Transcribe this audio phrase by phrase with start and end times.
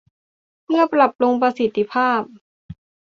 [0.63, 2.21] เพื่อปรับปรุงประสิทธิภาพ